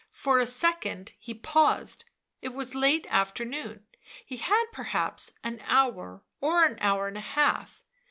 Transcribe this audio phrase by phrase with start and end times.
[0.15, 2.05] For a second he paused;
[2.41, 3.85] it was late afternoon,
[4.25, 7.83] he had perhaps an hour or an hour and a half.